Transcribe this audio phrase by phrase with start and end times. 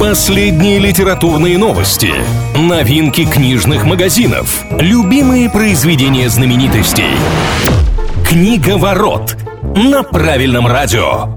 [0.00, 2.10] Последние литературные новости,
[2.56, 7.04] новинки книжных магазинов, любимые произведения знаменитостей.
[8.26, 11.34] Книга ворот на правильном радио.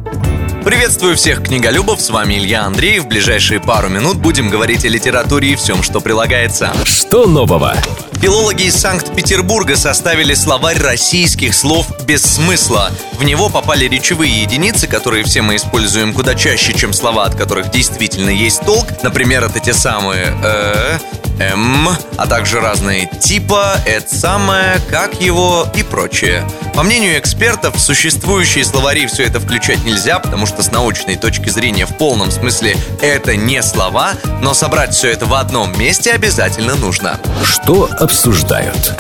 [0.84, 3.06] Приветствую всех книголюбов, с вами Илья Андреев.
[3.06, 6.74] В ближайшие пару минут будем говорить о литературе и всем, что прилагается.
[6.84, 7.74] Что нового?
[8.20, 12.92] Филологи из Санкт-Петербурга составили словарь российских слов без смысла.
[13.14, 17.72] В него попали речевые единицы, которые все мы используем куда чаще, чем слова, от которых
[17.72, 18.88] действительно есть толк.
[19.04, 20.98] Например, это те самые «э»,
[21.40, 26.48] М, а также разные типа, это самое, как его и прочее.
[26.74, 31.86] По мнению экспертов, существующие словари все это включать нельзя, потому что с научной точки зрения
[31.86, 37.20] в полном смысле это не слова, но собрать все это в одном месте обязательно нужно.
[37.44, 38.94] Что обсуждают?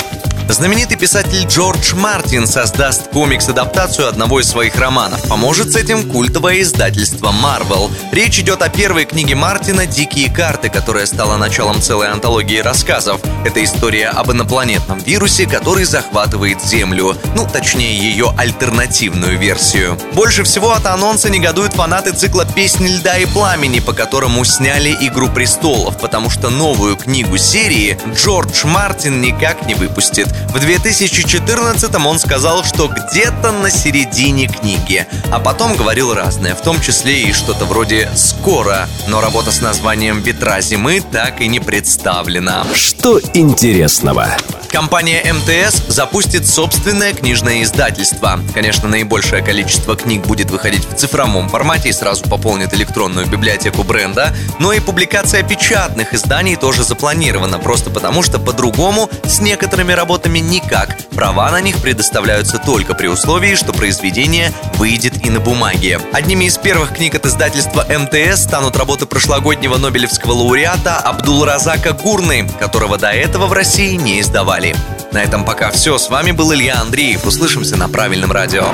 [0.49, 5.21] Знаменитый писатель Джордж Мартин создаст комикс-адаптацию одного из своих романов.
[5.27, 7.89] Поможет с этим культовое издательство Marvel.
[8.11, 13.21] Речь идет о первой книге Мартина «Дикие карты», которая стала началом целой антологии рассказов.
[13.45, 17.17] Это история об инопланетном вирусе, который захватывает Землю.
[17.35, 19.97] Ну, точнее, ее альтернативную версию.
[20.13, 25.29] Больше всего от анонса негодуют фанаты цикла «Песни льда и пламени», по которому сняли «Игру
[25.29, 30.32] престолов», потому что новую книгу серии Джордж Мартин никак не выпустит.
[30.49, 36.79] В 2014 он сказал, что где-то на середине книги, а потом говорил разное, в том
[36.79, 42.65] числе и что-то вроде «скоро», но работа с названием «Ветра зимы» так и не представлена.
[42.73, 44.27] Что интересного?
[44.73, 48.39] Компания МТС запустит собственное книжное издательство.
[48.55, 54.35] Конечно, наибольшее количество книг будет выходить в цифровом формате и сразу пополнит электронную библиотеку бренда,
[54.57, 60.97] но и публикация печатных изданий тоже запланирована, просто потому что по-другому с некоторыми работами никак.
[61.11, 65.99] Права на них предоставляются только при условии, что произведение выйдет и на бумаге.
[66.11, 72.97] Одними из первых книг от издательства МТС станут работы прошлогоднего Нобелевского лауреата Абдул-Разака Гурны, которого
[72.97, 74.75] до этого в России не издавали.
[75.11, 75.97] На этом пока все.
[75.97, 77.25] С вами был Илья Андреев.
[77.25, 78.65] Услышимся на правильном радио.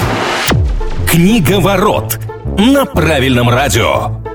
[1.10, 2.20] Книга ворот
[2.58, 4.29] на правильном радио.